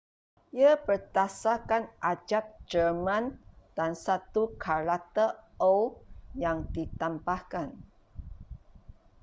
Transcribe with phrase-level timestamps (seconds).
[0.61, 3.25] ia berdasarkan abjad jerman
[3.77, 5.29] dan satu karakter
[5.71, 5.85] õ/õ”
[6.43, 7.67] yang ditambahkan